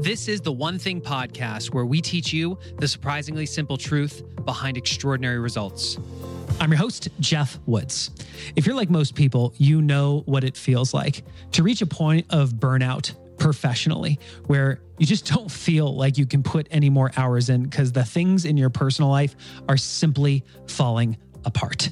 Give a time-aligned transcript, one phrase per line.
[0.00, 4.76] This is the One Thing podcast where we teach you the surprisingly simple truth behind
[4.76, 5.98] extraordinary results.
[6.60, 8.12] I'm your host, Geoff Woods.
[8.54, 12.26] If you're like most people, you know what it feels like to reach a point
[12.30, 17.50] of burnout professionally where you just don't feel like you can put any more hours
[17.50, 19.34] in because the things in your personal life
[19.68, 21.90] are simply falling apart.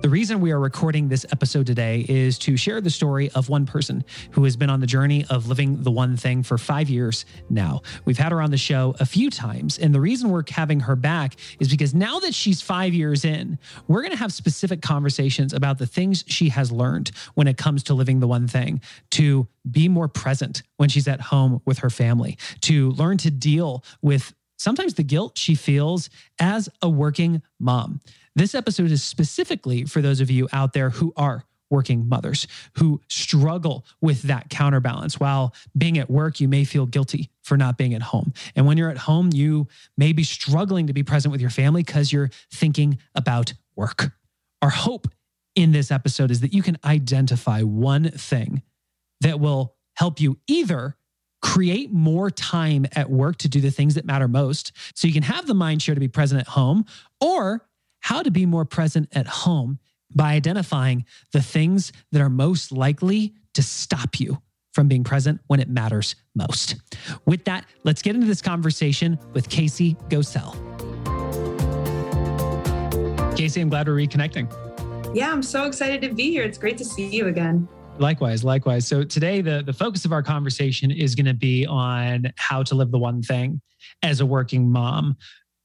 [0.00, 3.66] The reason we are recording this episode today is to share the story of one
[3.66, 7.24] person who has been on the journey of living the one thing for five years
[7.50, 7.82] now.
[8.04, 10.94] We've had her on the show a few times, and the reason we're having her
[10.94, 13.58] back is because now that she's five years in,
[13.88, 17.82] we're going to have specific conversations about the things she has learned when it comes
[17.84, 18.80] to living the one thing
[19.10, 23.82] to be more present when she's at home with her family, to learn to deal
[24.00, 26.08] with sometimes the guilt she feels
[26.38, 28.00] as a working mom.
[28.38, 33.00] This episode is specifically for those of you out there who are working mothers who
[33.08, 35.18] struggle with that counterbalance.
[35.18, 38.32] While being at work, you may feel guilty for not being at home.
[38.54, 39.66] And when you're at home, you
[39.96, 44.12] may be struggling to be present with your family because you're thinking about work.
[44.62, 45.08] Our hope
[45.56, 48.62] in this episode is that you can identify one thing
[49.20, 50.96] that will help you either
[51.42, 55.24] create more time at work to do the things that matter most so you can
[55.24, 56.84] have the mind share to be present at home
[57.20, 57.67] or
[58.08, 59.78] how to be more present at home
[60.14, 64.38] by identifying the things that are most likely to stop you
[64.72, 66.76] from being present when it matters most.
[67.26, 70.54] With that, let's get into this conversation with Casey Gocel.
[73.36, 74.50] Casey, I'm glad we're reconnecting.
[75.14, 76.44] Yeah, I'm so excited to be here.
[76.44, 77.68] It's great to see you again.
[77.98, 78.88] Likewise, likewise.
[78.88, 82.74] So today the, the focus of our conversation is going to be on how to
[82.74, 83.60] live the one thing
[84.02, 85.16] as a working mom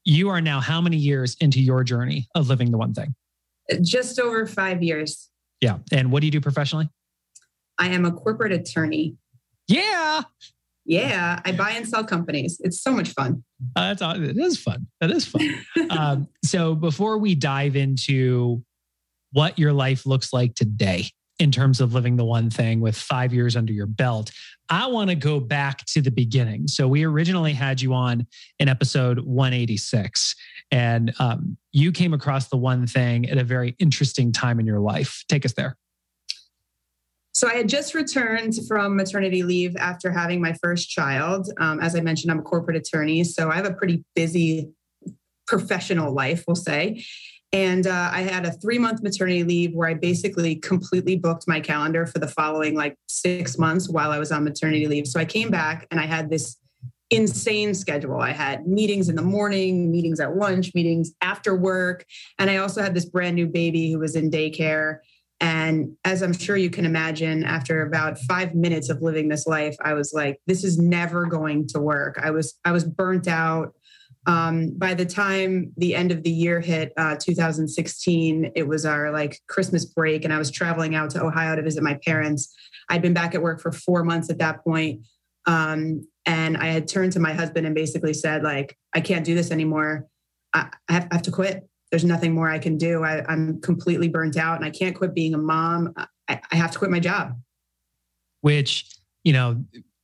[0.06, 3.16] you are now how many years into your journey of living the one thing?
[3.82, 5.30] Just over five years.
[5.62, 5.80] Yeah.
[5.92, 6.90] And what do you do professionally?
[7.80, 9.16] I am a corporate attorney.
[9.68, 10.22] Yeah.
[10.86, 11.40] Yeah.
[11.46, 12.60] I buy and sell companies.
[12.64, 13.44] It's so much fun.
[13.76, 14.88] Uh, that's it is fun.
[15.00, 15.66] That is fun.
[15.90, 18.64] um, so before we dive into
[19.32, 21.06] what your life looks like today,
[21.40, 24.32] in terms of living the one thing with five years under your belt.
[24.70, 26.68] I want to go back to the beginning.
[26.68, 28.26] So we originally had you on
[28.60, 30.36] in episode 186,
[30.72, 34.80] and um, you came across the one thing at a very interesting time in your
[34.80, 35.24] life.
[35.28, 35.78] Take us there.
[37.34, 41.50] So I had just returned from maternity leave after having my first child.
[41.60, 44.72] Um, as I mentioned, I'm a corporate attorney, so I have a pretty busy
[45.48, 47.04] professional life, we'll say.
[47.54, 51.60] And uh, I had a three month maternity leave where I basically completely booked my
[51.60, 55.08] calendar for the following like six months while I was on maternity leave.
[55.08, 56.58] So I came back and I had this
[57.12, 58.20] insane schedule.
[58.20, 62.06] I had meetings in the morning, meetings at lunch, meetings after work.
[62.40, 64.98] And I also had this brand new baby who was in daycare.
[65.40, 69.76] And as I'm sure you can imagine, after about five minutes of living this life,
[69.84, 72.20] I was like, this is never going to work.
[72.24, 73.74] I was, I was burnt out.
[74.26, 79.12] Um, by the time the end of the year hit, uh, 2016, it was our
[79.12, 82.54] like Christmas break, and I was traveling out to Ohio to visit my parents.
[82.90, 85.02] I'd been back at work for four months at that point,
[85.46, 89.36] um, and I had turned to my husband and basically said, like, I can't do
[89.36, 90.08] this anymore.
[90.54, 91.68] I, I, have, I have, to quit.
[91.92, 93.04] There's nothing more I can do.
[93.04, 95.94] I, am completely burnt out, and I can't quit being a mom.
[96.30, 97.38] I, I have to quit my job.
[98.42, 98.86] Which
[99.24, 99.64] you know,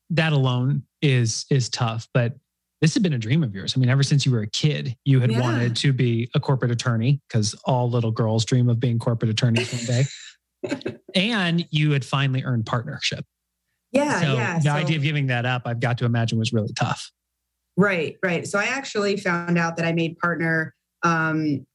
[0.09, 2.33] that alone is is tough, but
[2.81, 3.73] this had been a dream of yours.
[3.75, 5.41] I mean, ever since you were a kid, you had yeah.
[5.41, 9.71] wanted to be a corporate attorney because all little girls dream of being corporate attorneys
[9.73, 10.95] one day.
[11.15, 13.25] and you had finally earned partnership.
[13.91, 14.21] Yeah.
[14.21, 14.55] So yeah.
[14.59, 17.11] The so, idea of giving that up, I've got to imagine, was really tough.
[17.75, 18.17] Right.
[18.23, 18.47] Right.
[18.47, 20.73] So I actually found out that I made partner
[21.03, 21.65] um,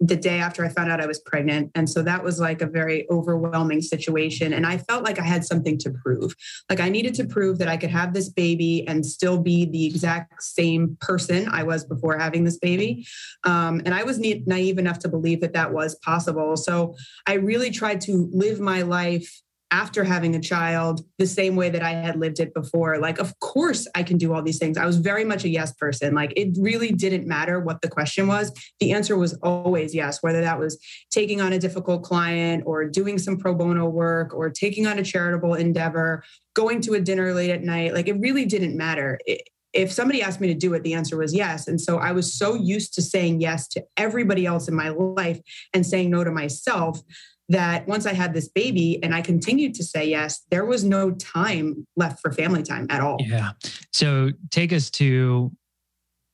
[0.00, 1.70] the day after I found out I was pregnant.
[1.74, 4.52] And so that was like a very overwhelming situation.
[4.52, 6.34] And I felt like I had something to prove.
[6.68, 9.86] Like I needed to prove that I could have this baby and still be the
[9.86, 13.06] exact same person I was before having this baby.
[13.44, 16.56] Um, and I was naive enough to believe that that was possible.
[16.56, 16.94] So
[17.26, 21.82] I really tried to live my life after having a child the same way that
[21.82, 22.98] I had lived it before.
[22.98, 24.78] Like, of course, I can do all these things.
[24.78, 26.14] I was very much a yes person.
[26.14, 28.52] Like, it really didn't matter what the question was.
[28.78, 30.78] The answer was always yes, whether that was
[31.10, 35.02] taking on a difficult client or doing some pro bono work or taking on a
[35.02, 36.22] charitable endeavor,
[36.54, 37.92] going to a dinner late at night.
[37.92, 39.18] Like, it really didn't matter.
[39.26, 41.68] It, if somebody asked me to do it, the answer was yes.
[41.68, 45.40] And so I was so used to saying yes to everybody else in my life
[45.74, 47.02] and saying no to myself
[47.48, 51.12] that once I had this baby and I continued to say yes, there was no
[51.12, 53.18] time left for family time at all.
[53.20, 53.50] Yeah.
[53.92, 55.52] So take us to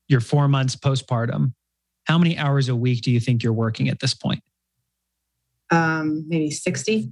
[0.07, 1.53] your four months postpartum.
[2.05, 4.41] How many hours a week do you think you're working at this point?
[5.71, 7.11] Um, maybe 60.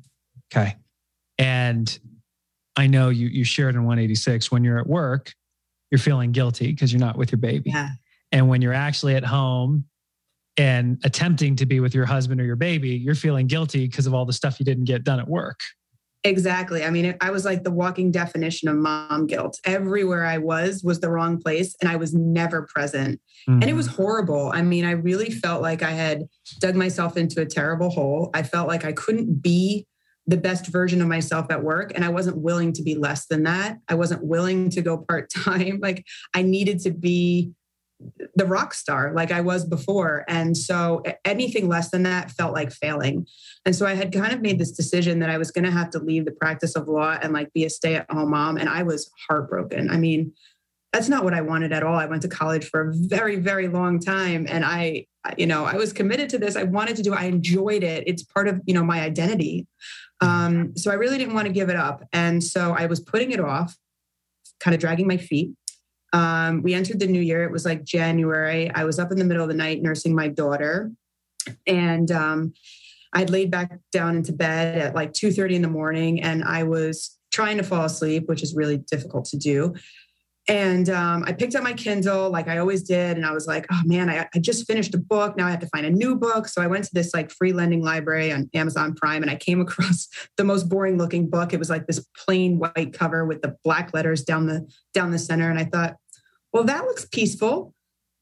[0.53, 0.75] Okay.
[1.37, 1.99] And
[2.75, 5.33] I know you you shared in 186 when you're at work,
[5.89, 7.69] you're feeling guilty because you're not with your baby.
[7.69, 7.89] Yeah.
[8.31, 9.85] And when you're actually at home
[10.57, 14.13] and attempting to be with your husband or your baby, you're feeling guilty because of
[14.13, 15.59] all the stuff you didn't get done at work.
[16.23, 16.83] Exactly.
[16.83, 19.59] I mean, I was like the walking definition of mom guilt.
[19.65, 23.19] Everywhere I was was the wrong place and I was never present.
[23.49, 23.61] Mm-hmm.
[23.61, 23.95] And it was mm.
[23.95, 24.51] horrible.
[24.53, 26.25] I mean, I really felt like I had
[26.59, 28.29] dug myself into a terrible hole.
[28.35, 29.87] I felt like I couldn't be
[30.27, 33.43] the best version of myself at work and I wasn't willing to be less than
[33.43, 33.79] that.
[33.87, 35.79] I wasn't willing to go part-time.
[35.81, 36.05] Like
[36.35, 37.51] I needed to be
[38.35, 40.23] the rock star like I was before.
[40.27, 43.27] And so anything less than that felt like failing.
[43.65, 45.89] And so I had kind of made this decision that I was going to have
[45.91, 48.57] to leave the practice of law and like be a stay at home mom.
[48.57, 49.89] And I was heartbroken.
[49.89, 50.33] I mean,
[50.93, 51.95] that's not what I wanted at all.
[51.95, 54.45] I went to college for a very, very long time.
[54.49, 55.05] And I,
[55.37, 56.55] you know, I was committed to this.
[56.55, 57.19] I wanted to do, it.
[57.19, 58.03] I enjoyed it.
[58.07, 59.67] It's part of, you know, my identity.
[60.19, 62.03] Um, so I really didn't want to give it up.
[62.11, 63.77] And so I was putting it off,
[64.59, 65.53] kind of dragging my feet.
[66.13, 67.43] Um, we entered the new year.
[67.43, 68.69] It was like January.
[68.73, 70.91] I was up in the middle of the night nursing my daughter,
[71.65, 72.53] and um,
[73.13, 76.63] I'd laid back down into bed at like two thirty in the morning, and I
[76.63, 79.73] was trying to fall asleep, which is really difficult to do.
[80.47, 83.15] And um, I picked up my Kindle like I always did.
[83.15, 85.37] And I was like, oh man, I, I, just finished a book.
[85.37, 86.47] Now I have to find a new book.
[86.47, 89.61] So I went to this like free lending library on Amazon Prime and I came
[89.67, 90.07] across
[90.37, 91.53] the most boring looking book.
[91.53, 95.19] It was like this plain white cover with the black letters down the down the
[95.19, 95.49] center.
[95.49, 95.95] And I thought,
[96.53, 97.73] well, that looks peaceful.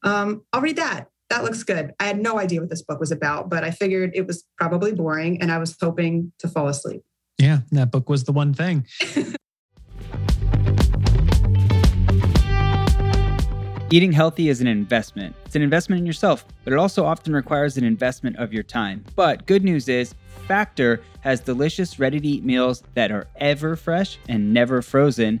[0.02, 1.08] Um, I'll read that.
[1.30, 1.92] That looks good.
[2.00, 4.92] I had no idea what this book was about, but I figured it was probably
[4.92, 7.02] boring and I was hoping to fall asleep.
[7.38, 8.86] Yeah, that book was the one thing.
[13.92, 15.34] Eating healthy is an investment.
[15.44, 19.04] It's an investment in yourself, but it also often requires an investment of your time.
[19.16, 20.14] But good news is,
[20.46, 25.40] Factor has delicious, ready to eat meals that are ever fresh and never frozen.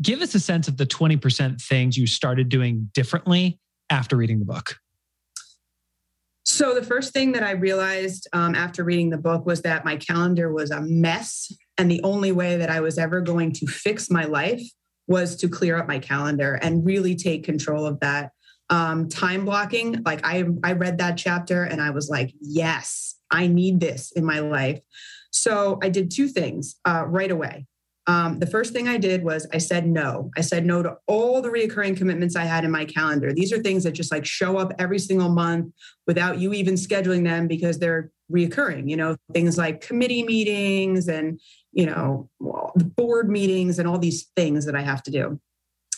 [0.00, 3.58] Give us a sense of the 20% things you started doing differently
[3.90, 4.76] after reading the book.
[6.46, 9.96] So, the first thing that I realized um, after reading the book was that my
[9.96, 11.50] calendar was a mess.
[11.78, 14.62] And the only way that I was ever going to fix my life
[15.06, 18.30] was to clear up my calendar and really take control of that.
[18.70, 23.46] Um, time blocking, like I, I read that chapter and I was like, yes, I
[23.46, 24.80] need this in my life.
[25.30, 27.66] So I did two things uh, right away
[28.06, 30.30] um, the first thing I did was I said no.
[30.36, 33.32] I said no to all the reoccurring commitments I had in my calendar.
[33.32, 35.72] These are things that just like show up every single month
[36.06, 38.90] without you even scheduling them because they're reoccurring.
[38.90, 41.40] You know, things like committee meetings and,
[41.72, 45.40] you know, board meetings and all these things that I have to do.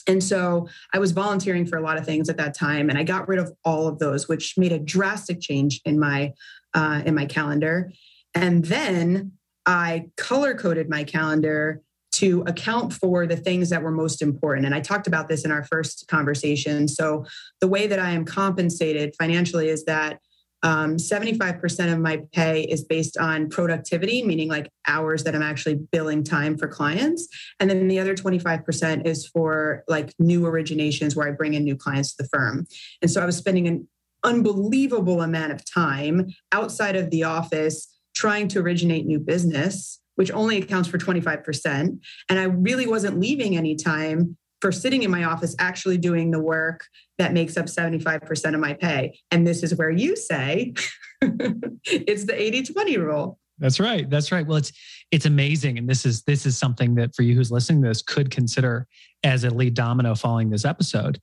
[0.09, 3.03] And so I was volunteering for a lot of things at that time, and I
[3.03, 6.33] got rid of all of those, which made a drastic change in my
[6.75, 7.91] uh, in my calendar.
[8.33, 9.33] And then
[9.65, 11.83] I color coded my calendar
[12.17, 14.65] to account for the things that were most important.
[14.65, 16.89] And I talked about this in our first conversation.
[16.89, 17.27] So,
[17.61, 20.21] the way that I am compensated financially is that
[20.63, 25.79] um, 75% of my pay is based on productivity, meaning like hours that I'm actually
[25.93, 27.29] billing time for clients.
[27.61, 31.77] And then the other 25% is for like new originations where I bring in new
[31.77, 32.67] clients to the firm.
[33.03, 33.87] And so I was spending an
[34.25, 40.59] unbelievable amount of time outside of the office trying to originate new business which only
[40.59, 41.99] accounts for 25%.
[42.29, 46.41] And I really wasn't leaving any time for sitting in my office actually doing the
[46.41, 46.87] work
[47.19, 49.19] that makes up 75% of my pay.
[49.31, 50.75] And this is where you say
[51.23, 53.39] it's the 80-20 rule.
[53.59, 54.09] That's right.
[54.09, 54.47] That's right.
[54.47, 54.73] Well, it's
[55.11, 55.79] it's amazing.
[55.79, 58.87] And this is this is something that for you who's listening to this could consider
[59.25, 61.21] as a lead domino following this episode.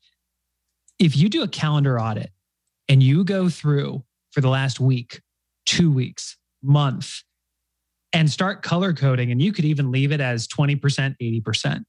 [0.97, 2.31] If you do a calendar audit
[2.89, 5.21] and you go through for the last week,
[5.65, 7.21] two weeks, month,
[8.13, 9.32] and start color coding.
[9.32, 11.84] And you could even leave it as 20%, 80%.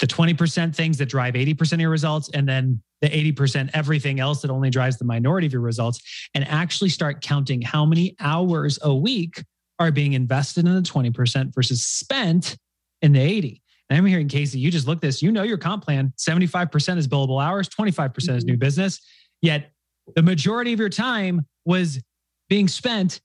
[0.00, 4.42] The 20% things that drive 80% of your results, and then the 80% everything else
[4.42, 6.00] that only drives the minority of your results,
[6.34, 9.42] and actually start counting how many hours a week
[9.78, 12.56] are being invested in the 20% versus spent
[13.02, 13.62] in the 80.
[13.90, 17.08] And I'm hearing Casey, you just look this, you know your comp plan, 75% is
[17.08, 18.36] billable hours, 25% mm-hmm.
[18.36, 18.58] is new mm-hmm.
[18.58, 19.00] business.
[19.40, 19.70] Yet
[20.14, 22.00] the majority of your time was
[22.48, 23.20] being spent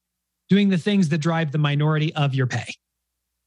[0.53, 2.75] doing the things that drive the minority of your pay.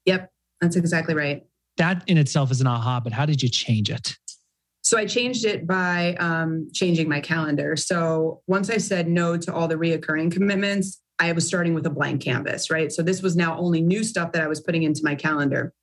[0.06, 0.28] Yep,
[0.60, 1.46] that's exactly right.
[1.76, 4.16] That in itself is an aha, but how did you change it?
[4.82, 7.76] So I changed it by um, changing my calendar.
[7.76, 11.90] So once I said no to all the reoccurring commitments, I was starting with a
[11.90, 12.90] blank canvas, right?
[12.90, 15.74] So this was now only new stuff that I was putting into my calendar.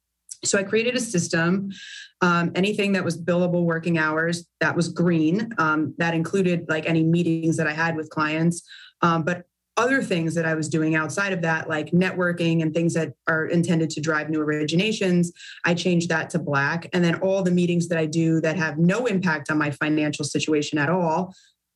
[0.43, 1.71] So I created a system.
[2.19, 5.53] Um, anything that was billable working hours that was green.
[5.57, 8.61] Um, that included like any meetings that I had with clients,
[9.01, 9.45] um, but
[9.77, 13.45] other things that I was doing outside of that, like networking and things that are
[13.47, 15.29] intended to drive new originations,
[15.65, 16.87] I changed that to black.
[16.93, 20.25] And then all the meetings that I do that have no impact on my financial
[20.25, 21.33] situation at all,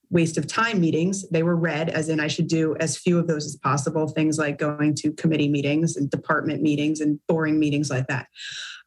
[0.10, 3.28] waste of time meetings, they were red, as in I should do as few of
[3.28, 4.08] those as possible.
[4.08, 8.28] Things like going to committee meetings and department meetings and boring meetings like that.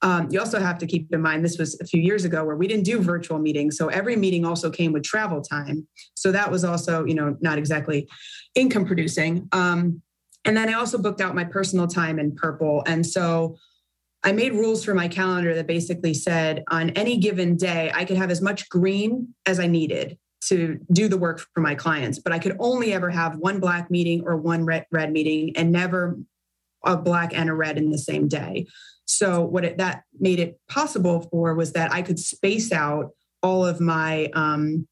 [0.03, 2.57] Um, you also have to keep in mind this was a few years ago where
[2.57, 5.87] we didn't do virtual meetings, so every meeting also came with travel time.
[6.15, 8.09] So that was also, you know, not exactly
[8.55, 9.47] income producing.
[9.53, 10.01] Um,
[10.47, 13.59] and then I also booked out my personal time in purple, and so
[14.23, 18.17] I made rules for my calendar that basically said on any given day I could
[18.17, 22.33] have as much green as I needed to do the work for my clients, but
[22.33, 26.19] I could only ever have one black meeting or one red, red meeting and never
[26.85, 28.67] a black and a red in the same day.
[29.05, 33.11] So what it, that made it possible for was that I could space out
[33.43, 34.87] all of my um,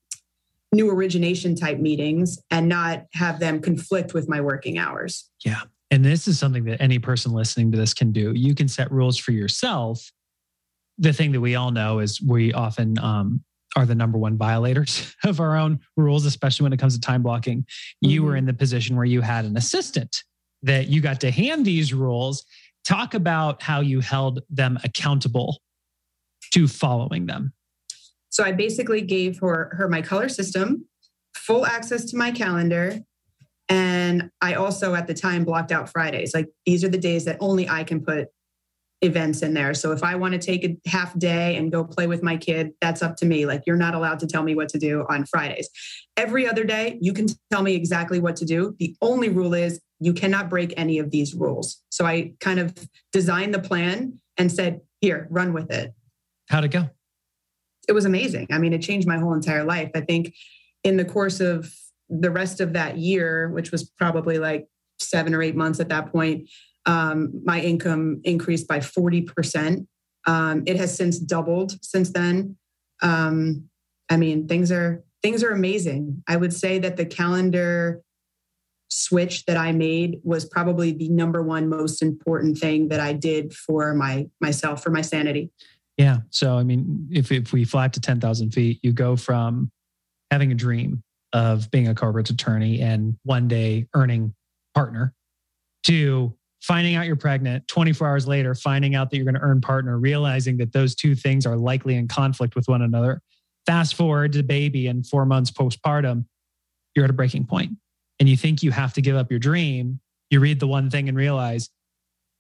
[0.73, 5.31] new origination type meetings and not have them conflict with my working hours.
[5.45, 5.61] Yeah.
[5.91, 8.33] And this is something that any person listening to this can do.
[8.35, 10.11] You can set rules for yourself.
[10.99, 13.43] The thing that we all know is we often um,
[13.77, 17.23] are the number one violators of our own rules, especially when it comes to time
[17.23, 17.61] blocking.
[17.61, 18.11] Mm-hmm.
[18.11, 18.39] You were mm-hmm.
[18.39, 20.25] in the position where you had an assistant
[20.63, 22.45] that you got to hand these rules.
[22.85, 25.61] Talk about how you held them accountable
[26.53, 27.53] to following them.
[28.31, 30.87] So I basically gave her, her my color system,
[31.35, 32.99] full access to my calendar.
[33.69, 36.35] And I also at the time blocked out Fridays.
[36.35, 38.29] Like these are the days that only I can put
[39.01, 39.75] events in there.
[39.75, 42.73] So if I want to take a half day and go play with my kid,
[42.81, 43.47] that's up to me.
[43.47, 45.69] Like you're not allowed to tell me what to do on Fridays.
[46.17, 48.75] Every other day, you can tell me exactly what to do.
[48.79, 51.83] The only rule is you cannot break any of these rules.
[51.91, 52.75] So I kind of
[53.13, 55.93] designed the plan and said, here, run with it.
[56.49, 56.91] How'd it go?
[57.89, 58.49] It was amazing.
[58.51, 59.91] I mean, it changed my whole entire life.
[59.95, 60.35] I think
[60.83, 61.73] in the course of
[62.09, 64.67] the rest of that year, which was probably like
[64.99, 66.49] seven or eight months at that point,
[66.89, 69.87] um, my income increased by 40%.
[70.27, 72.57] Um, it has since doubled since then.
[73.03, 73.69] Um,
[74.11, 76.23] I mean, things are things are amazing.
[76.27, 78.01] I would say that the calendar
[78.89, 83.53] switch that I made was probably the number one most important thing that I did
[83.53, 85.51] for my myself for my sanity.
[85.99, 86.19] Yeah.
[86.31, 89.71] So I mean, if if we fly to ten thousand feet, you go from
[90.31, 91.03] having a dream
[91.35, 94.35] of being a corporate attorney and one day earning
[94.75, 95.13] partner
[95.85, 99.61] to finding out you're pregnant 24 hours later finding out that you're going to earn
[99.61, 103.21] partner realizing that those two things are likely in conflict with one another.
[103.67, 106.25] Fast forward to baby and four months postpartum
[106.95, 107.73] you're at a breaking point
[108.19, 110.01] and you think you have to give up your dream.
[110.31, 111.71] You read the one thing and realize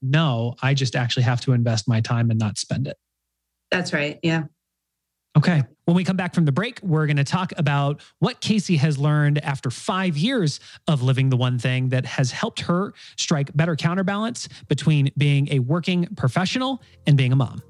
[0.00, 2.96] no i just actually have to invest my time and not spend it.
[3.70, 4.44] That's right yeah
[5.37, 5.62] Okay.
[5.85, 8.99] When we come back from the break, we're going to talk about what Casey has
[8.99, 13.76] learned after five years of living the one thing that has helped her strike better
[13.76, 17.62] counterbalance between being a working professional and being a mom.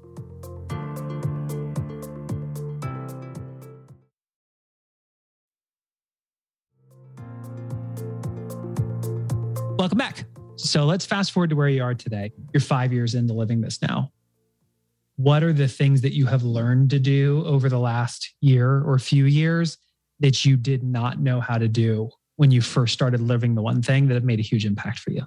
[9.77, 10.25] Welcome back.
[10.57, 12.33] So let's fast forward to where you are today.
[12.53, 14.11] You're five years into living this now
[15.19, 18.97] what are the things that you have learned to do over the last year or
[18.97, 19.77] few years
[20.21, 23.81] that you did not know how to do when you first started living the one
[23.81, 25.23] thing that have made a huge impact for you?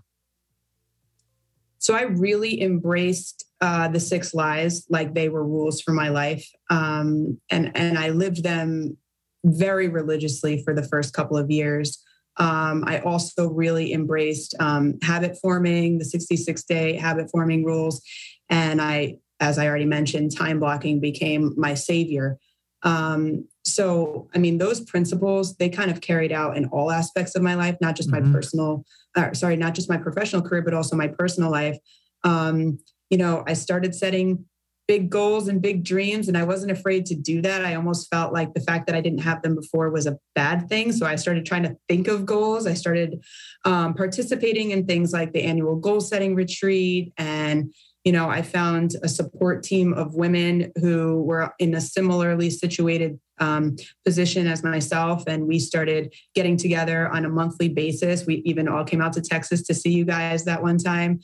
[1.77, 6.49] So I really embraced uh, the six lies like they were rules for my life,
[6.71, 8.97] um, and and I lived them
[9.45, 12.03] very religiously for the first couple of years.
[12.39, 18.01] Um, I also really embraced um, habit forming, the 66 day habit forming rules,
[18.49, 22.39] and I as I already mentioned, time blocking became my savior.
[22.85, 27.43] Um, so, I mean, those principles they kind of carried out in all aspects of
[27.43, 28.31] my life, not just mm-hmm.
[28.31, 28.85] my personal,
[29.17, 31.77] uh, sorry, not just my professional career, but also my personal life.
[32.25, 32.79] Um,
[33.11, 34.45] you know, I started setting
[34.89, 38.33] big goals and big dreams and i wasn't afraid to do that i almost felt
[38.33, 41.15] like the fact that i didn't have them before was a bad thing so i
[41.15, 43.23] started trying to think of goals i started
[43.65, 47.73] um, participating in things like the annual goal setting retreat and
[48.05, 53.19] you know i found a support team of women who were in a similarly situated
[53.39, 58.69] um, position as myself and we started getting together on a monthly basis we even
[58.69, 61.19] all came out to texas to see you guys that one time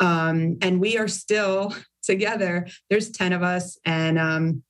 [0.00, 2.66] um, and we are still together.
[2.90, 4.62] There's 10 of us, and um,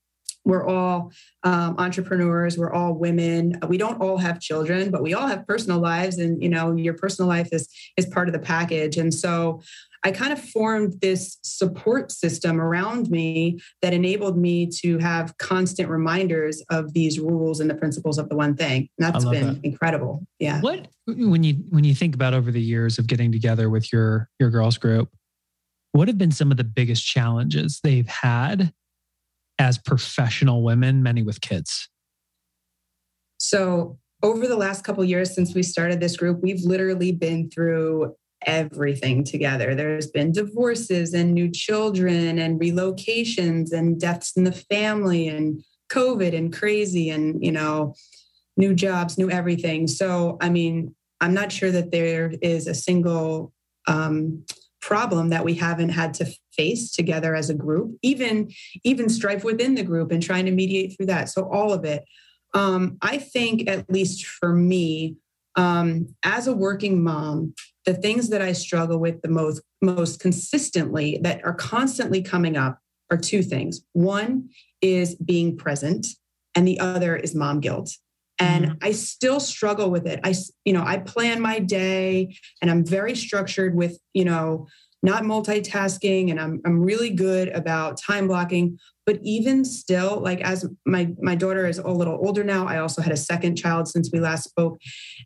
[0.44, 2.58] we're all um, entrepreneurs.
[2.58, 3.58] We're all women.
[3.68, 6.94] We don't all have children, but we all have personal lives, and you know, your
[6.94, 8.96] personal life is is part of the package.
[8.96, 9.62] And so,
[10.04, 15.88] I kind of formed this support system around me that enabled me to have constant
[15.88, 18.88] reminders of these rules and the principles of the one thing.
[18.98, 19.64] And that's been that.
[19.64, 20.26] incredible.
[20.38, 20.60] Yeah.
[20.60, 24.28] What when you when you think about over the years of getting together with your
[24.38, 25.08] your girls group,
[25.92, 28.74] what have been some of the biggest challenges they've had
[29.58, 31.88] as professional women, many with kids?
[33.38, 38.14] So, over the last couple years since we started this group, we've literally been through
[38.46, 39.74] everything together.
[39.74, 46.34] There's been divorces and new children and relocations and deaths in the family and COVID
[46.36, 47.94] and crazy and, you know,
[48.56, 49.86] new jobs, new everything.
[49.86, 53.52] So, I mean, I'm not sure that there is a single
[53.86, 54.44] um,
[54.84, 58.50] problem that we haven't had to face together as a group even
[58.84, 61.28] even strife within the group and trying to mediate through that.
[61.28, 62.04] So all of it.
[62.52, 65.16] Um, i think at least for me
[65.56, 71.18] um, as a working mom the things that i struggle with the most most consistently
[71.22, 72.78] that are constantly coming up
[73.10, 73.80] are two things.
[73.92, 74.50] One
[74.80, 76.06] is being present
[76.54, 77.90] and the other is mom guilt
[78.38, 78.74] and mm-hmm.
[78.82, 80.20] i still struggle with it.
[80.24, 84.66] I you know i plan my day and i'm very structured with you know
[85.02, 88.78] not multitasking and i'm i'm really good about time blocking.
[89.06, 93.02] But even still like as my my daughter is a little older now i also
[93.02, 94.78] had a second child since we last spoke.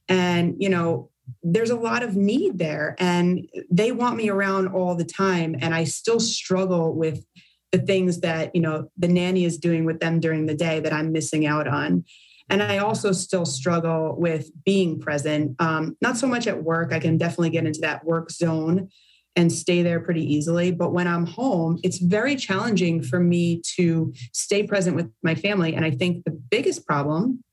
[0.08, 1.10] And you know
[1.42, 5.54] there's a lot of need there and they want me around all the time.
[5.60, 7.24] And i still struggle with
[7.70, 10.92] the things that you know the nanny is doing with them during the day that
[10.92, 12.04] i'm missing out on
[12.50, 15.54] and I also still struggle with being present.
[15.60, 16.92] Um, not so much at work.
[16.92, 18.88] I can definitely get into that work zone
[19.36, 20.72] and stay there pretty easily.
[20.72, 25.74] But when I'm home, it's very challenging for me to stay present with my family.
[25.74, 27.44] And I think the biggest problem,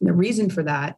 [0.00, 0.96] the reason for that,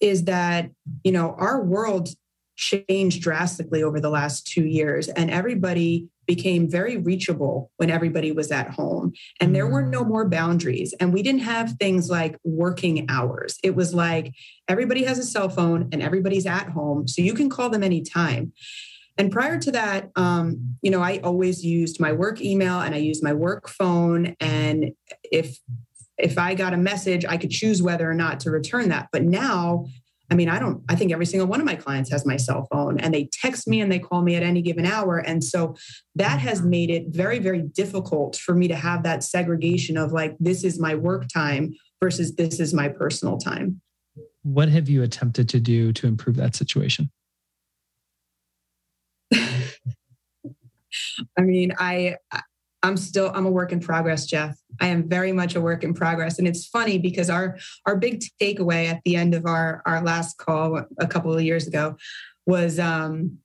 [0.00, 0.70] is that,
[1.04, 2.08] you know, our world
[2.56, 8.50] changed drastically over the last two years and everybody became very reachable when everybody was
[8.50, 10.08] at home and there were no mm.
[10.08, 13.58] more boundaries and we didn't have things like working hours.
[13.62, 14.32] It was like
[14.68, 18.52] everybody has a cell phone and everybody's at home so you can call them anytime.
[19.18, 22.98] And prior to that um, you know i always used my work email and i
[22.98, 25.58] used my work phone and if
[26.18, 29.08] if i got a message i could choose whether or not to return that.
[29.12, 29.86] But now
[30.30, 32.66] I mean, I don't, I think every single one of my clients has my cell
[32.72, 35.18] phone and they text me and they call me at any given hour.
[35.18, 35.74] And so
[36.14, 36.70] that has mm-hmm.
[36.70, 40.80] made it very, very difficult for me to have that segregation of like, this is
[40.80, 43.80] my work time versus this is my personal time.
[44.42, 47.10] What have you attempted to do to improve that situation?
[49.34, 52.16] I mean, I
[52.82, 54.56] I'm still I'm a work in progress, Geoff.
[54.80, 58.22] I am very much a work in progress, and it's funny because our our big
[58.40, 61.96] takeaway at the end of our our last call a couple of years ago
[62.46, 63.38] was um,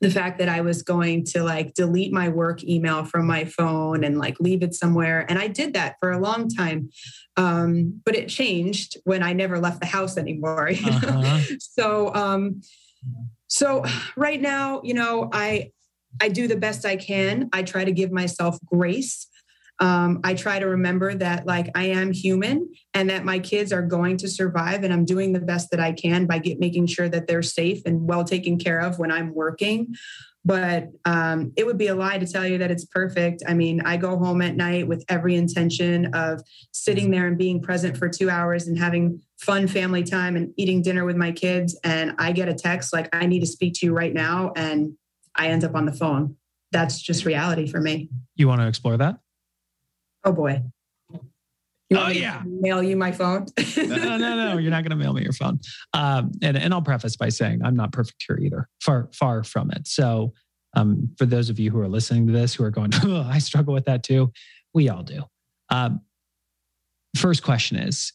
[0.00, 4.04] the fact that I was going to like delete my work email from my phone
[4.04, 6.90] and like leave it somewhere, and I did that for a long time,
[7.36, 10.68] um, but it changed when I never left the house anymore.
[10.68, 11.40] Uh-huh.
[11.58, 12.14] so.
[12.14, 12.60] Um,
[13.48, 13.84] so
[14.16, 15.70] right now, you know, I
[16.20, 17.48] I do the best I can.
[17.52, 19.28] I try to give myself grace.
[19.78, 23.82] Um, I try to remember that, like, I am human and that my kids are
[23.82, 27.08] going to survive, and I'm doing the best that I can by get, making sure
[27.10, 29.94] that they're safe and well taken care of when I'm working.
[30.46, 33.42] But um, it would be a lie to tell you that it's perfect.
[33.48, 37.60] I mean, I go home at night with every intention of sitting there and being
[37.60, 41.76] present for two hours and having fun family time and eating dinner with my kids.
[41.82, 44.52] And I get a text like, I need to speak to you right now.
[44.54, 44.96] And
[45.36, 46.36] I end up on the phone.
[46.72, 48.08] That's just reality for me.
[48.34, 49.18] You want to explore that?
[50.24, 50.62] Oh boy.
[51.88, 52.42] You oh yeah.
[52.44, 53.46] mail you my phone?
[53.76, 54.58] no, no, no, no.
[54.58, 55.60] You're not going to mail me your phone.
[55.92, 58.68] Um, and and I'll preface by saying I'm not perfect here either.
[58.80, 59.86] Far far from it.
[59.86, 60.32] So
[60.74, 63.38] um, for those of you who are listening to this who are going, oh, I
[63.38, 64.32] struggle with that too.
[64.74, 65.22] We all do.
[65.70, 66.00] Um,
[67.16, 68.12] first question is,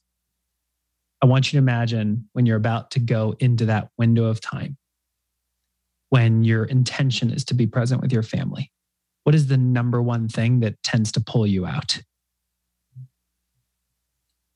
[1.22, 4.78] I want you to imagine when you're about to go into that window of time
[6.12, 8.72] when your intention is to be present with your family.
[9.24, 12.02] what is the number one thing that tends to pull you out?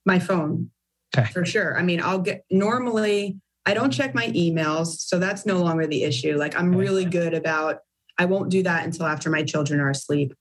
[0.05, 0.71] My phone.
[1.15, 1.31] Okay.
[1.31, 1.77] For sure.
[1.77, 6.03] I mean, I'll get normally I don't check my emails, so that's no longer the
[6.03, 6.37] issue.
[6.37, 7.79] Like I'm really good about
[8.17, 10.33] I won't do that until after my children are asleep.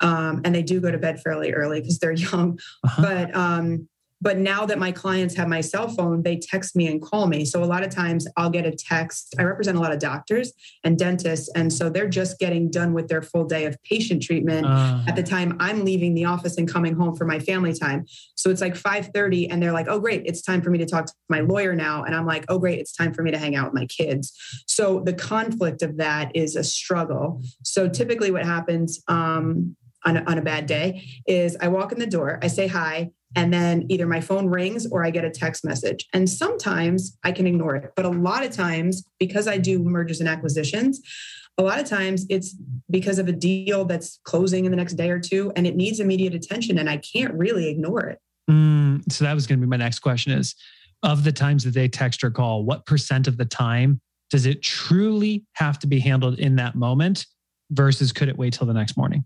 [0.00, 2.58] Um, and they do go to bed fairly early because they're young.
[2.84, 3.02] Uh-huh.
[3.02, 3.88] But um,
[4.24, 7.44] but now that my clients have my cell phone, they text me and call me.
[7.44, 9.34] So a lot of times I'll get a text.
[9.38, 10.50] I represent a lot of doctors
[10.82, 11.50] and dentists.
[11.54, 15.02] And so they're just getting done with their full day of patient treatment uh.
[15.06, 18.06] at the time I'm leaving the office and coming home for my family time.
[18.34, 21.04] So it's like 5:30 and they're like, "Oh great, it's time for me to talk
[21.04, 23.56] to my lawyer now." And I'm like, "Oh great, it's time for me to hang
[23.56, 24.32] out with my kids."
[24.66, 27.42] So the conflict of that is a struggle.
[27.62, 31.98] So typically what happens um, on, a, on a bad day is I walk in
[31.98, 35.30] the door, I say hi, and then either my phone rings or I get a
[35.30, 36.06] text message.
[36.12, 37.92] And sometimes I can ignore it.
[37.96, 41.00] But a lot of times, because I do mergers and acquisitions,
[41.58, 42.56] a lot of times it's
[42.90, 46.00] because of a deal that's closing in the next day or two and it needs
[46.00, 48.18] immediate attention and I can't really ignore it.
[48.50, 50.54] Mm, so that was going to be my next question is
[51.02, 54.62] of the times that they text or call, what percent of the time does it
[54.62, 57.26] truly have to be handled in that moment
[57.70, 59.24] versus could it wait till the next morning?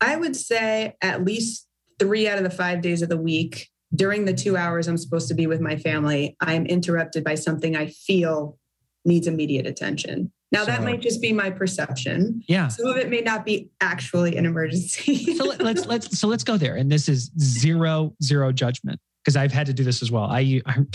[0.00, 1.67] I would say at least
[1.98, 5.28] three out of the five days of the week, during the two hours I'm supposed
[5.28, 8.58] to be with my family, I'm interrupted by something I feel
[9.04, 10.32] needs immediate attention.
[10.50, 12.42] Now so, that might just be my perception.
[12.48, 12.68] Yeah.
[12.68, 15.34] Some of it may not be actually an emergency.
[15.36, 16.76] so let, us let's so let's go there.
[16.76, 20.24] And this is zero zero judgment because I've had to do this as well.
[20.24, 20.86] I, I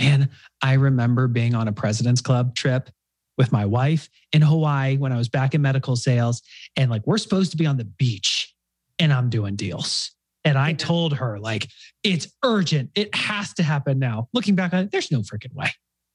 [0.00, 0.30] man,
[0.62, 2.90] I remember being on a President's Club trip
[3.38, 6.42] with my wife in Hawaii when I was back in medical sales,
[6.76, 8.54] and like we're supposed to be on the beach,
[8.98, 10.12] and I'm doing deals.
[10.44, 11.68] And I told her, like,
[12.02, 12.90] it's urgent.
[12.94, 14.28] It has to happen now.
[14.32, 15.70] Looking back on it, there's no freaking way.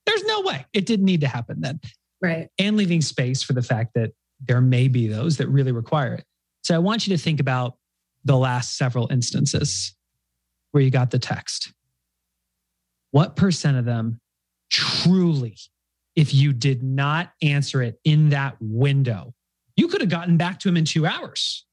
[0.06, 0.66] There's no way.
[0.74, 1.80] It didn't need to happen then.
[2.22, 2.50] Right.
[2.58, 4.12] And leaving space for the fact that
[4.44, 6.26] there may be those that really require it.
[6.64, 7.78] So I want you to think about
[8.24, 9.96] the last several instances
[10.72, 11.72] where you got the text.
[13.12, 14.20] What percent of them
[14.72, 15.58] truly,
[16.16, 19.34] if you did not answer it in that window,
[19.76, 21.66] you could have gotten back to him in two hours.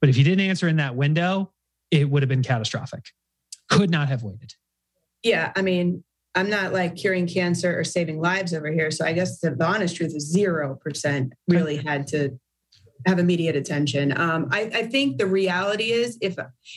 [0.00, 1.52] But if you didn't answer in that window,
[1.90, 3.06] it would have been catastrophic.
[3.68, 4.54] Could not have waited.
[5.22, 5.52] Yeah.
[5.54, 6.02] I mean,
[6.34, 8.90] I'm not like curing cancer or saving lives over here.
[8.90, 12.38] So I guess the, honest truth is 0% really had to
[13.06, 14.16] have immediate attention.
[14.18, 16.36] Um, I, I think the reality is if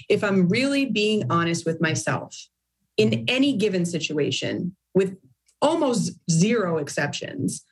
[0.10, 2.48] if I'm really being honest with myself
[2.98, 5.18] in any given situation, with
[5.62, 7.66] almost zero exceptions,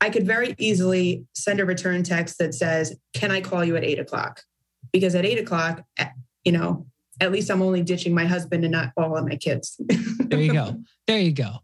[0.00, 3.84] I could very easily send a return text that says, "Can I call you at
[3.84, 4.42] eight o'clock?"
[4.92, 5.84] Because at eight o'clock,
[6.44, 6.86] you know,
[7.20, 9.80] at least I'm only ditching my husband and not all of my kids.
[10.18, 10.76] there you go.
[11.06, 11.58] There you go.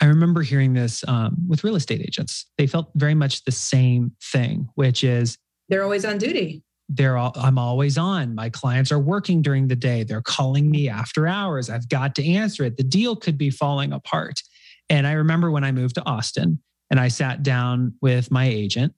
[0.00, 2.46] I remember hearing this um, with real estate agents.
[2.56, 5.36] They felt very much the same thing, which is
[5.68, 6.62] they're always on duty.
[6.88, 8.34] They're all, I'm always on.
[8.34, 10.02] My clients are working during the day.
[10.02, 11.70] They're calling me after hours.
[11.70, 12.76] I've got to answer it.
[12.76, 14.40] The deal could be falling apart.
[14.88, 18.92] And I remember when I moved to Austin and I sat down with my agent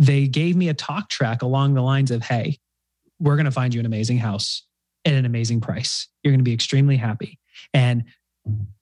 [0.00, 2.58] they gave me a talk track along the lines of, hey,
[3.20, 4.66] we're going to find you an amazing house
[5.04, 6.08] at an amazing price.
[6.24, 7.38] You're going to be extremely happy.
[7.74, 8.04] And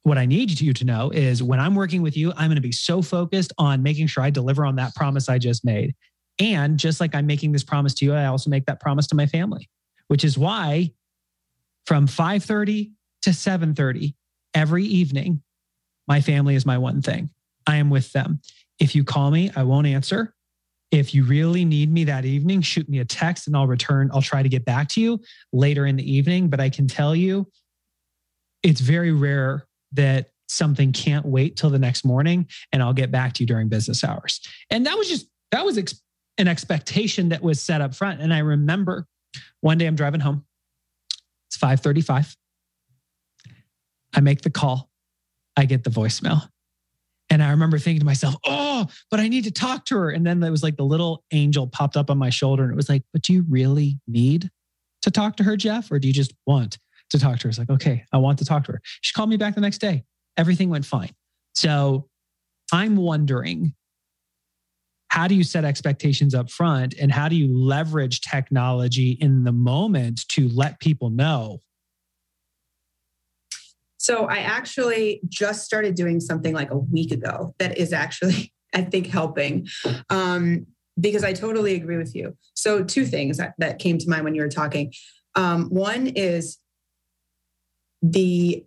[0.05, 2.63] what I need you to know is when I'm working with you, I'm going to
[2.63, 5.97] be so focused on making sure I deliver on that promise I just made.
[6.39, 9.17] And just like I'm making this promise to you, I also make that promise to
[9.17, 9.69] my family,
[10.07, 10.93] which is why
[11.85, 14.15] from 5:30 to 7:30
[14.55, 15.43] every evening,
[16.07, 17.31] my family is my one thing.
[17.67, 18.41] I am with them.
[18.79, 20.33] If you call me, I won't answer.
[20.91, 24.11] If you really need me that evening, shoot me a text and I'll return.
[24.13, 25.21] I'll try to get back to you
[25.53, 26.49] later in the evening.
[26.49, 27.47] But I can tell you,
[28.63, 33.35] it's very rare that something can't wait till the next morning and I'll get back
[33.35, 34.41] to you during business hours.
[34.71, 36.01] And that was just, that was ex-
[36.39, 38.21] an expectation that was set up front.
[38.21, 39.07] And I remember
[39.61, 40.45] one day I'm driving home.
[41.49, 42.37] It's 535.
[44.15, 44.91] I make the call.
[45.57, 46.49] I get the voicemail.
[47.31, 50.11] And I remember thinking to myself, oh, but I need to talk to her.
[50.11, 52.77] And then there was like the little angel popped up on my shoulder and it
[52.77, 54.51] was like, but do you really need
[55.03, 55.91] to talk to her, Geoff?
[55.91, 56.79] Or do you just want
[57.11, 57.49] to talk to her?
[57.51, 58.81] It's like, okay, I want to talk to her.
[59.03, 60.05] She called me back the next day.
[60.37, 61.11] Everything went fine.
[61.55, 62.09] So
[62.73, 63.75] I'm wondering
[65.09, 69.53] how do you set expectations up front and how do you leverage technology in the
[69.53, 71.61] moment to let people know
[73.99, 78.83] so I actually just started doing something like a week ago that is actually, I
[78.83, 79.69] think, helping.
[80.09, 80.67] Um,
[80.99, 82.37] because I totally agree with you.
[82.55, 84.93] So, two things that, that came to mind when you were talking.
[85.35, 86.59] Um, one is
[88.03, 88.65] the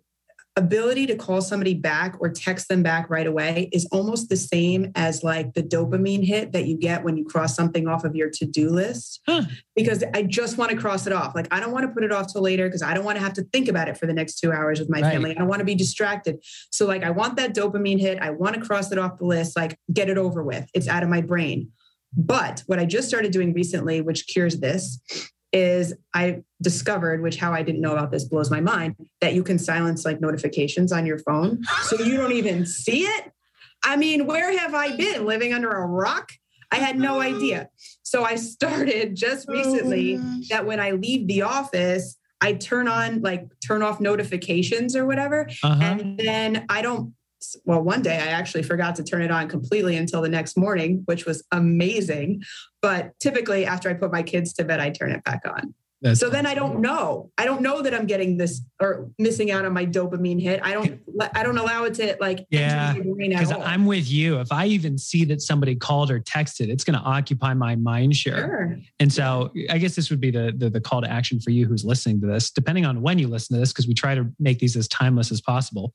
[0.56, 4.92] ability to call somebody back or text them back right away is almost the same
[4.94, 8.28] as like the dopamine hit that you get when you cross something off of your
[8.28, 9.20] to-do list.
[9.26, 9.42] Huh.
[9.74, 11.34] because i just want to cross it off.
[11.34, 13.22] Like i don't want to put it off till later because i don't want to
[13.22, 15.12] have to think about it for the next two hours with my right.
[15.12, 15.30] family.
[15.30, 16.44] I don't want to be distracted.
[16.70, 18.18] So like i want that dopamine hit.
[18.20, 19.56] I want to cross it off the list.
[19.56, 20.68] Like get it over with.
[20.74, 21.70] It's out of my brain.
[22.14, 25.00] But what i just started doing recently which cures this
[25.52, 29.42] is I discovered, which how I didn't know about this blows my mind, that you
[29.42, 31.62] can silence like notifications on your phone.
[31.82, 33.32] So you don't even see it.
[33.84, 35.26] I mean, where have I been?
[35.26, 36.32] Living under a rock?
[36.70, 37.68] I had no idea.
[38.02, 43.20] So I started just recently oh that when I leave the office, I turn on
[43.20, 45.48] like turn off notifications or whatever.
[45.62, 45.82] Uh-huh.
[45.82, 47.14] And then I don't
[47.64, 51.02] well, one day I actually forgot to turn it on completely until the next morning,
[51.06, 52.42] which was amazing.
[52.82, 55.74] But typically, after I put my kids to bed, I turn it back on.
[56.02, 57.30] That's so then I don't know.
[57.38, 60.58] I don't know that I'm getting this or missing out on my dopamine hit.
[60.60, 61.00] I don't.
[61.32, 62.44] I don't allow it to like.
[62.50, 64.40] Yeah, because I'm with you.
[64.40, 68.16] If I even see that somebody called or texted, it's going to occupy my mind
[68.16, 68.36] share.
[68.36, 68.78] Sure.
[68.98, 71.66] And so I guess this would be the, the the call to action for you
[71.66, 72.50] who's listening to this.
[72.50, 75.30] Depending on when you listen to this, because we try to make these as timeless
[75.30, 75.94] as possible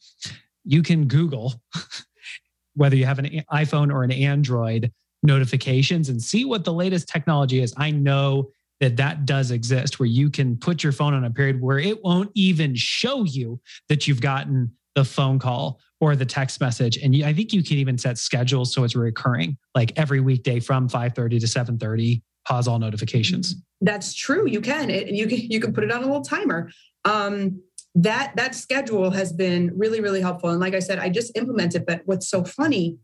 [0.68, 1.54] you can Google
[2.76, 4.92] whether you have an iPhone or an Android
[5.28, 7.74] notifications and see what the latest technology is.
[7.78, 11.62] I know that that does exist where you can put your phone on a period
[11.62, 13.60] where it won't even show you
[13.90, 16.98] that you've gotten the phone call or the text message.
[16.98, 20.90] And i think you can even set schedules so it's recurring like every weekday from
[20.90, 23.56] 5.30 to 7.30 pause all notifications.
[23.82, 24.48] That's true.
[24.48, 24.90] You can.
[24.90, 26.72] It, you can you can put it on a little timer.
[27.04, 27.62] Um,
[27.94, 30.50] that that schedule has been really really helpful.
[30.50, 32.98] And like i said i just implemented but what's so funny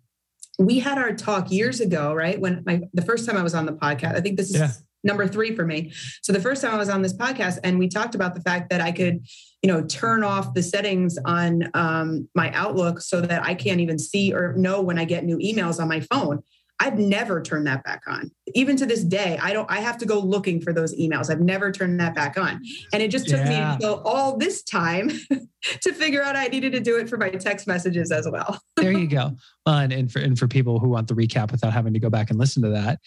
[0.60, 2.40] we had our talk years ago right?
[2.40, 4.72] When my the first time i was on the podcast i think this is yeah.
[5.04, 5.92] number three for me.
[6.22, 8.70] So the first time i was on this podcast and we talked about the fact
[8.70, 9.26] that i could
[9.62, 13.98] you know turn off the settings on um, my outlook so that i can't even
[13.98, 16.44] see or know when i get new emails on my phone
[16.84, 18.30] I've never turned that back on.
[18.56, 21.32] Even to this day, I don't I have to go looking for those emails.
[21.32, 22.62] I've never turned that back on.
[22.92, 23.50] And it just took yeah.
[23.50, 25.10] me until all this time
[25.82, 28.60] to figure out I needed to do it for my text messages as well.
[28.76, 29.32] there you go.
[29.66, 32.30] And, and for and for people who want the recap without having to go back
[32.30, 33.00] and listen to that,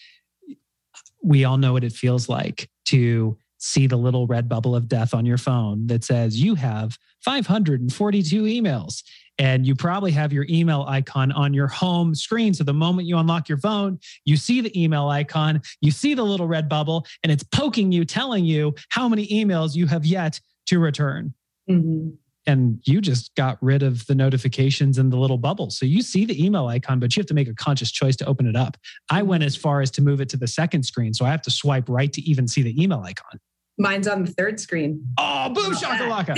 [1.21, 5.13] we all know what it feels like to see the little red bubble of death
[5.13, 9.03] on your phone that says you have 542 emails
[9.39, 12.53] and you probably have your email icon on your home screen.
[12.53, 16.23] So the moment you unlock your phone, you see the email icon, you see the
[16.23, 20.39] little red bubble, and it's poking you, telling you how many emails you have yet
[20.67, 21.33] to return.
[21.69, 22.09] Mm-hmm.
[22.47, 25.69] And you just got rid of the notifications and the little bubble.
[25.69, 28.25] So you see the email icon, but you have to make a conscious choice to
[28.25, 28.77] open it up.
[29.09, 31.13] I went as far as to move it to the second screen.
[31.13, 33.41] So I have to swipe right to even see the email icon.
[33.77, 35.05] Mine's on the third screen.
[35.17, 36.35] Oh, boom, shakalaka.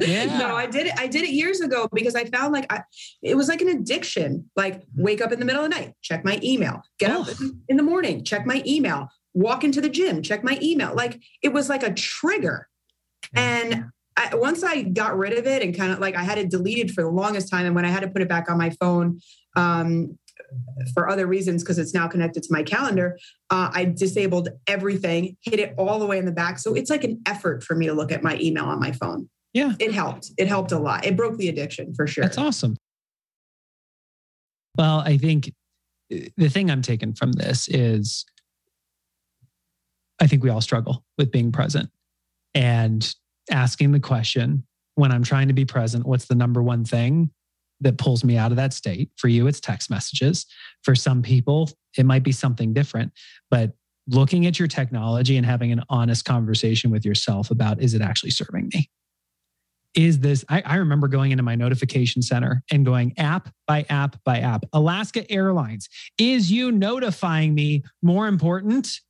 [0.00, 0.38] yeah.
[0.38, 0.92] No, I did it.
[0.96, 2.82] I did it years ago because I found like I,
[3.22, 4.48] it was like an addiction.
[4.56, 6.82] Like wake up in the middle of the night, check my email.
[6.98, 7.22] Get oh.
[7.22, 7.28] up
[7.68, 9.08] in the morning, check my email.
[9.34, 10.94] Walk into the gym, check my email.
[10.94, 12.68] Like it was like a trigger.
[13.34, 16.50] And I, once I got rid of it and kind of like I had it
[16.50, 18.70] deleted for the longest time, and when I had to put it back on my
[18.80, 19.20] phone,
[19.56, 20.18] um,
[20.94, 23.18] for other reasons because it's now connected to my calendar
[23.50, 26.58] uh, i disabled everything hit it all the way in the back.
[26.58, 29.28] So it's like an effort for me to look at my email on my phone.
[29.52, 29.72] Yeah.
[29.78, 30.30] It helped.
[30.36, 31.04] It helped a lot.
[31.04, 32.24] It broke the addiction for sure.
[32.24, 32.76] That's awesome.
[34.76, 35.52] Well i think
[36.08, 38.24] the thing i'm taking from this is
[40.20, 41.90] i think we all struggle with being present
[42.54, 43.12] and
[43.50, 47.28] asking the question when i'm trying to be present what's the number one thing
[47.80, 49.10] that pulls me out of that state.
[49.16, 50.46] For you, it's text messages.
[50.82, 53.12] For some people, it might be something different.
[53.50, 53.72] But
[54.08, 58.30] looking at your technology and having an honest conversation with yourself about is it actually
[58.30, 58.90] serving me?
[59.94, 64.22] Is this, I, I remember going into my notification center and going app by app
[64.24, 64.64] by app.
[64.72, 65.88] Alaska Airlines,
[66.18, 69.00] is you notifying me more important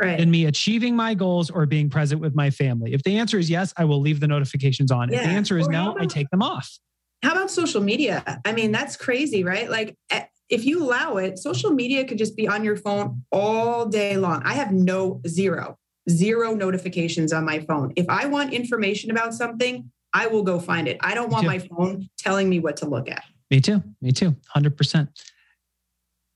[0.00, 0.18] right.
[0.18, 2.94] than me achieving my goals or being present with my family?
[2.94, 5.10] If the answer is yes, I will leave the notifications on.
[5.10, 5.18] Yeah.
[5.18, 6.78] If the answer is or no, I take them off.
[7.22, 8.40] How about social media?
[8.44, 9.68] I mean, that's crazy, right?
[9.68, 13.86] Like, eh, if you allow it, social media could just be on your phone all
[13.86, 14.42] day long.
[14.44, 15.76] I have no zero,
[16.08, 17.92] zero notifications on my phone.
[17.96, 20.96] If I want information about something, I will go find it.
[21.00, 23.24] I don't want my phone telling me what to look at.
[23.50, 23.82] Me too.
[24.00, 24.34] Me too.
[24.56, 25.08] 100%.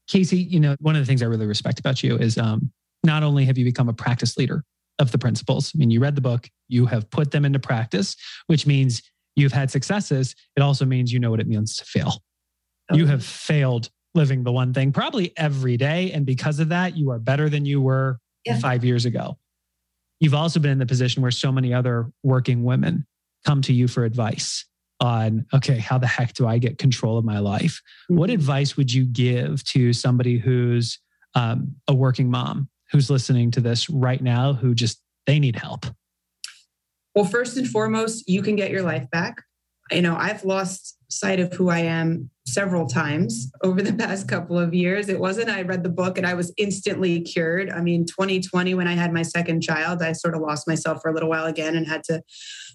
[0.09, 2.71] Casey, you know, one of the things I really respect about you is um,
[3.05, 4.65] not only have you become a practice leader
[4.99, 8.17] of the principles, I mean, you read the book, you have put them into practice,
[8.47, 9.03] which means
[9.37, 12.23] you've had successes, it also means you know what it means to fail.
[12.91, 13.01] Okay.
[13.01, 16.13] You have failed living the one thing probably every day.
[16.13, 18.59] And because of that, you are better than you were yeah.
[18.59, 19.39] five years ago.
[20.21, 23.07] You've also been in the position where so many other working women
[23.45, 24.67] come to you for advice
[25.01, 27.83] on, okay, how the heck do I get control of my life?
[28.05, 28.17] Mm-hmm.
[28.17, 31.01] What advice would you give to somebody who's
[31.35, 35.87] um, a working mom who's listening to this right now who just they need help?
[37.15, 39.43] Well, first and foremost, you can get your life back.
[39.91, 44.59] You know, I've lost sight of who I am several times over the past couple
[44.59, 45.09] of years.
[45.09, 47.71] It wasn't I read the book and I was instantly cured.
[47.71, 51.11] I mean, 2020, when I had my second child, I sort of lost myself for
[51.11, 52.23] a little while again and had to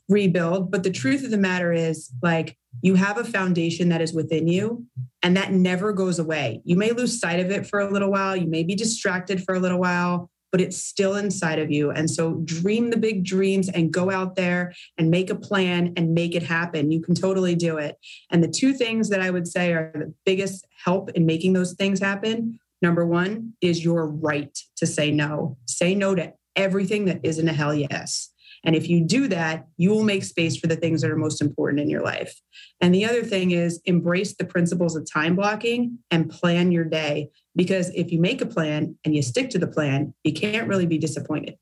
[0.08, 0.72] rebuild.
[0.72, 4.48] But the truth of the matter is, like, you have a foundation that is within
[4.48, 4.86] you
[5.24, 6.62] and that never goes away.
[6.64, 9.56] You may lose sight of it for a little while, you may be distracted for
[9.56, 11.92] a little while, but it's still inside of you.
[11.92, 16.14] And so dream the big dreams and go out there and make a plan and
[16.14, 16.92] make it happen.
[16.92, 17.98] You can totally do it.
[18.32, 21.74] And the two things that I would say are the biggest help in making those
[21.74, 22.60] things happen.
[22.82, 25.58] Number one is your right to say no.
[25.66, 28.30] Say no to everything that isn't a hell yes.
[28.68, 31.42] And if you do that, you will make space for the things that are most
[31.42, 32.42] important in your life.
[32.82, 37.30] And the other thing is embrace the principles of time blocking and plan your day.
[37.56, 40.86] Because if you make a plan and you stick to the plan, you can't really
[40.86, 41.56] be disappointed.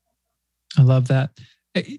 [0.76, 1.30] I love that.
[1.76, 1.98] Eh,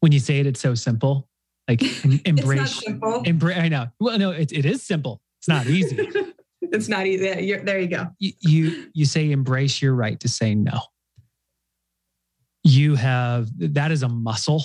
[0.00, 1.28] when you say it, it's so simple.
[1.68, 1.82] Like
[2.26, 2.82] embrace.
[3.24, 3.58] embrace.
[3.58, 3.88] I know.
[4.00, 5.20] Well, no, it, it is simple.
[5.40, 6.08] It's not easy.
[6.62, 7.44] it's not easy.
[7.44, 8.06] You're, there you go.
[8.18, 10.80] You, you you say embrace your right to say no.
[12.64, 14.64] You have that is a muscle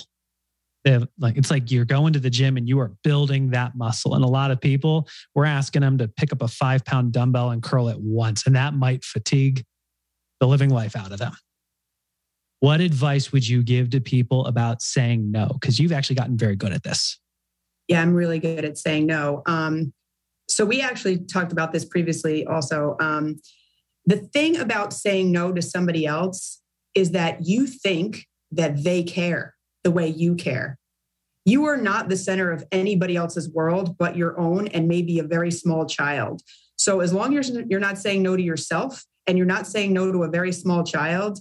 [1.18, 4.14] like it's like you're going to the gym and you are building that muscle.
[4.14, 7.50] And a lot of people, we're asking them to pick up a five pound dumbbell
[7.50, 9.64] and curl it once, and that might fatigue
[10.40, 11.32] the living life out of them.
[12.60, 15.48] What advice would you give to people about saying no?
[15.48, 17.18] Because you've actually gotten very good at this.
[17.86, 19.42] Yeah, I'm really good at saying no.
[19.46, 19.92] Um,
[20.48, 22.96] so we actually talked about this previously also.
[23.00, 23.40] Um,
[24.06, 26.60] the thing about saying no to somebody else
[26.98, 30.78] is that you think that they care the way you care.
[31.44, 35.22] You are not the center of anybody else's world but your own and maybe a
[35.22, 36.42] very small child.
[36.76, 40.12] So as long as you're not saying no to yourself and you're not saying no
[40.12, 41.38] to a very small child,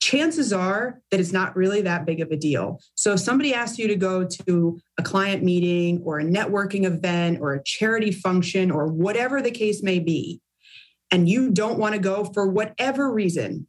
[0.00, 2.80] chances are that it's not really that big of a deal.
[2.94, 7.38] So if somebody asks you to go to a client meeting or a networking event
[7.40, 10.40] or a charity function or whatever the case may be,
[11.10, 13.66] and you don't want to go for whatever reason,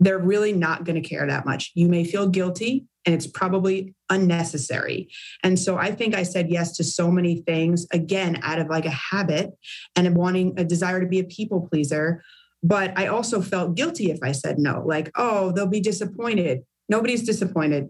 [0.00, 1.72] they're really not going to care that much.
[1.74, 5.08] You may feel guilty and it's probably unnecessary.
[5.42, 8.84] And so I think I said yes to so many things, again, out of like
[8.84, 9.50] a habit
[9.96, 12.22] and wanting a desire to be a people pleaser.
[12.62, 16.60] But I also felt guilty if I said no, like, oh, they'll be disappointed.
[16.88, 17.88] Nobody's disappointed.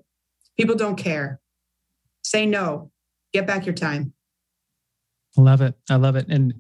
[0.57, 1.41] People don't care.
[2.23, 2.91] Say no,
[3.33, 4.13] get back your time.
[5.37, 5.75] I love it.
[5.89, 6.27] I love it.
[6.29, 6.55] And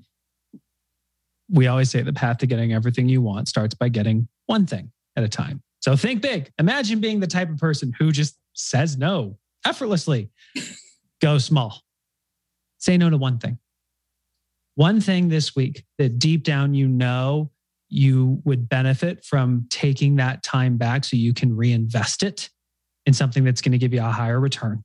[1.50, 4.90] we always say the path to getting everything you want starts by getting one thing
[5.18, 5.60] at a time.
[5.80, 6.50] So think big.
[6.58, 10.30] Imagine being the type of person who just says no effortlessly.
[11.20, 11.82] Go small.
[12.78, 13.58] Say no to one thing.
[14.76, 17.50] One thing this week that deep down you know
[17.88, 22.48] you would benefit from taking that time back so you can reinvest it
[23.06, 24.84] in something that's going to give you a higher return.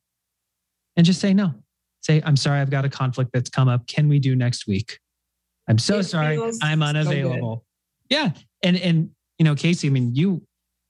[0.96, 1.54] And just say no.
[2.02, 3.86] Say, I'm sorry, I've got a conflict that's come up.
[3.88, 5.00] Can we do next week?
[5.67, 6.39] I'm so it sorry.
[6.62, 7.63] I'm unavailable.
[7.63, 7.65] So
[8.10, 8.32] yeah.
[8.63, 10.46] And and you know, Casey, I mean, you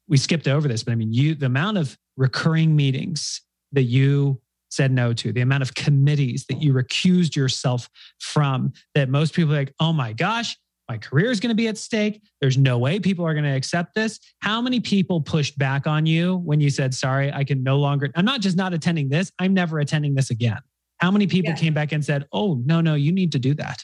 [0.07, 4.41] we skipped over this, but I mean, you the amount of recurring meetings that you
[4.69, 9.53] said no to, the amount of committees that you recused yourself from, that most people
[9.53, 10.57] are like, oh my gosh,
[10.89, 12.21] my career is going to be at stake.
[12.41, 14.19] There's no way people are going to accept this.
[14.39, 18.09] How many people pushed back on you when you said, sorry, I can no longer,
[18.15, 20.59] I'm not just not attending this, I'm never attending this again?
[20.97, 21.57] How many people yeah.
[21.57, 23.83] came back and said, oh, no, no, you need to do that?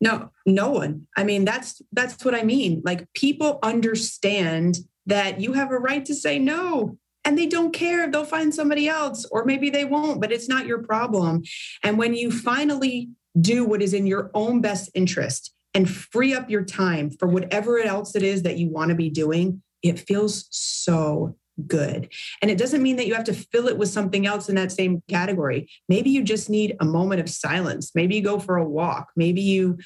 [0.00, 1.06] No, no one.
[1.16, 2.82] I mean, that's that's what I mean.
[2.84, 8.10] Like people understand that you have a right to say no and they don't care.
[8.10, 11.42] They'll find somebody else, or maybe they won't, but it's not your problem.
[11.82, 13.08] And when you finally
[13.40, 17.78] do what is in your own best interest and free up your time for whatever
[17.78, 22.12] else it is that you want to be doing, it feels so good.
[22.42, 24.72] And it doesn't mean that you have to fill it with something else in that
[24.72, 25.70] same category.
[25.88, 27.92] Maybe you just need a moment of silence.
[27.94, 29.10] Maybe you go for a walk.
[29.16, 29.78] Maybe you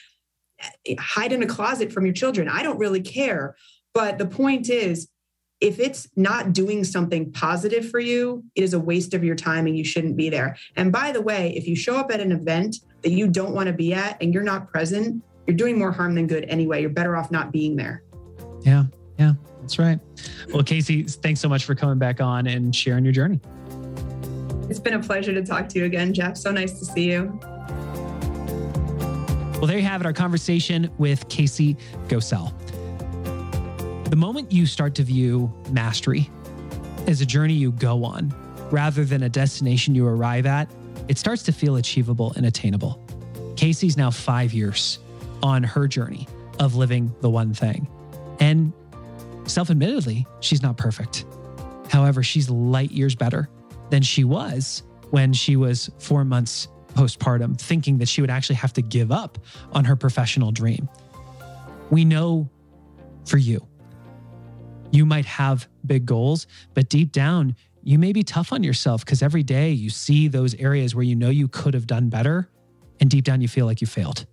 [0.87, 2.48] eh, hide in a closet from your children.
[2.48, 3.56] I don't really care.
[3.94, 5.09] But the point is,
[5.61, 9.66] if it's not doing something positive for you, it is a waste of your time
[9.66, 10.56] and you shouldn't be there.
[10.77, 13.66] And by the way, if you show up at an event that you don't want
[13.66, 16.81] to be at and you're not present, you're doing more harm than good anyway.
[16.81, 18.02] You're better off not being there.
[18.62, 18.85] Yeah.
[19.18, 19.35] Yeah.
[19.71, 20.00] That's right.
[20.52, 23.38] Well, Casey, thanks so much for coming back on and sharing your journey.
[24.68, 26.37] It's been a pleasure to talk to you again, Geoff.
[26.38, 27.38] So nice to see you.
[29.54, 31.77] Well, there you have it, our conversation with Casey
[32.08, 32.52] Gocel.
[34.10, 36.29] The moment you start to view mastery
[37.06, 38.35] as a journey you go on
[38.73, 40.68] rather than a destination you arrive at,
[41.06, 43.00] it starts to feel achievable and attainable.
[43.54, 44.98] Casey's now five years
[45.44, 46.27] on her journey
[46.58, 47.87] of living the one thing.
[48.40, 48.73] And
[49.51, 51.27] self admittedly, she's not perfect.
[51.88, 53.48] However, she's light years better
[53.90, 58.73] than she was when she was four months postpartum, thinking that she would actually have
[58.75, 59.38] to give up
[59.73, 60.88] on her professional dream.
[61.90, 62.48] We know
[63.27, 63.67] for you,
[64.92, 69.23] you might have big goals, but deep down, you may be tough on yourself because
[69.23, 72.48] every day you see those areas where you know you could have done better,
[73.01, 74.27] and deep down you feel like you failed.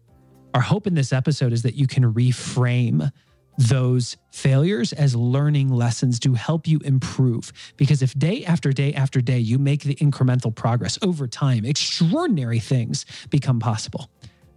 [0.53, 3.11] Our hope in this episode is that you can reframe
[3.57, 7.51] those failures as learning lessons to help you improve.
[7.75, 12.59] Because if day after day after day you make the incremental progress over time, extraordinary
[12.59, 14.09] things become possible.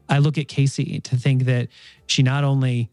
[0.09, 1.69] I look at Casey to think that
[2.07, 2.91] she not only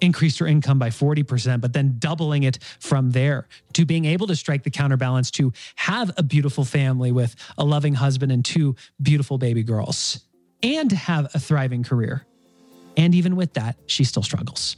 [0.00, 4.36] increased her income by 40%, but then doubling it from there to being able to
[4.36, 9.38] strike the counterbalance to have a beautiful family with a loving husband and two beautiful
[9.38, 10.24] baby girls
[10.62, 12.26] and to have a thriving career.
[12.96, 14.76] And even with that, she still struggles.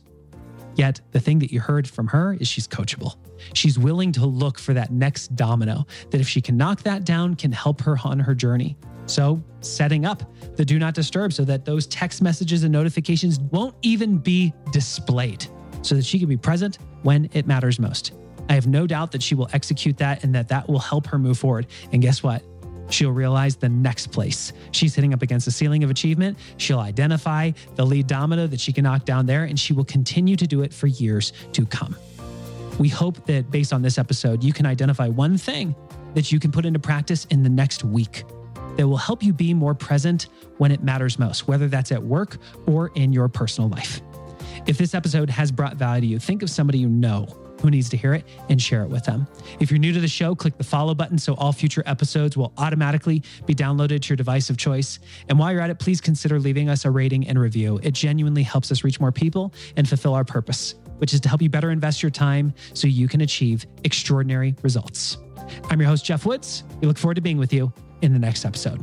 [0.75, 3.17] Yet the thing that you heard from her is she's coachable.
[3.55, 7.35] She's willing to look for that next domino that if she can knock that down
[7.35, 8.77] can help her on her journey.
[9.07, 10.23] So, setting up
[10.57, 15.47] the do not disturb so that those text messages and notifications won't even be displayed
[15.83, 18.13] so that she can be present when it matters most.
[18.49, 21.19] I have no doubt that she will execute that and that that will help her
[21.19, 21.67] move forward.
[21.93, 22.43] And guess what?
[22.93, 26.39] She'll realize the next place she's hitting up against the ceiling of achievement.
[26.59, 30.37] She'll identify the lead domino that she can knock down there, and she will continue
[30.37, 31.97] to do it for years to come.
[32.79, 35.75] We hope that based on this episode, you can identify one thing
[36.15, 38.25] that you can put into practice in the next week
[38.77, 40.29] that will help you be more present
[40.59, 44.01] when it matters most, whether that's at work or in your personal life.
[44.67, 47.27] If this episode has brought value to you, think of somebody you know
[47.63, 49.27] who needs to hear it and share it with them.
[49.61, 52.53] If you're new to the show, click the follow button so all future episodes will
[52.59, 54.99] automatically be downloaded to your device of choice.
[55.29, 57.79] And while you're at it, please consider leaving us a rating and review.
[57.83, 61.41] It genuinely helps us reach more people and fulfill our purpose, which is to help
[61.41, 65.19] you better invest your time so you can achieve extraordinary results.
[65.71, 66.65] I'm your host, Geoff Woods.
[66.81, 68.83] We look forward to being with you in the next episode.